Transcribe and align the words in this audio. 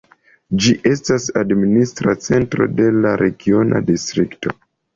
Ĝi 0.61 0.71
estas 0.91 1.27
administra 1.41 2.17
centro 2.29 2.69
de 2.81 2.89
la 3.05 3.15
regiona 3.25 3.87
distrikto. 3.95 4.59